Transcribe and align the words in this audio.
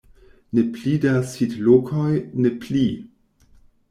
"Ne 0.55 0.63
pli 0.75 0.93
da 1.03 1.11
sidlokoj, 1.31 2.13
ne 2.41 2.51
pli!" 2.63 2.87